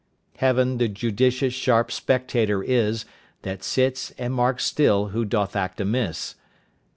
Heaven 0.37 0.79
the 0.79 0.87
judicious 0.87 1.53
sharp 1.53 1.91
spectator 1.91 2.63
is, 2.63 3.05
That 3.43 3.63
sits 3.63 4.09
and 4.17 4.33
marks 4.33 4.65
still 4.65 5.09
who 5.09 5.25
doth 5.25 5.55
act 5.55 5.79
amiss. 5.79 6.33